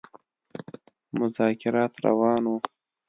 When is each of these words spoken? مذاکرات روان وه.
مذاکرات 1.17 1.93
روان 2.05 2.43
وه. 2.51 2.57